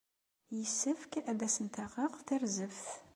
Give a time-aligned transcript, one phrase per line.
[0.57, 2.87] Yessefk ad asent-d-aɣeɣ tarzeft.